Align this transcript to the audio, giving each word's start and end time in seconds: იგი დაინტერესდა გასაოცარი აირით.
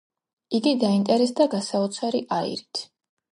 იგი 0.59 0.71
დაინტერესდა 0.83 1.47
გასაოცარი 1.51 2.23
აირით. 2.39 2.83